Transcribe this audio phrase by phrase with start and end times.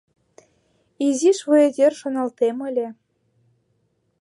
[1.07, 2.87] —Изиш вует йыр шоналтем ыле!